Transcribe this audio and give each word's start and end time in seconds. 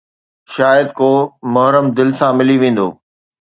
شايد 0.53 0.87
ڪو 0.99 1.11
محرم 1.53 1.85
دل 1.97 2.09
سان 2.19 2.31
ملي 2.39 2.55
ويندو 2.61 2.87